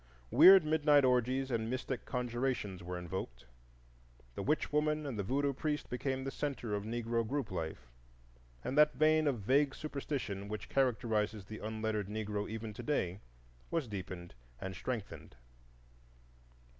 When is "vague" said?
9.41-9.75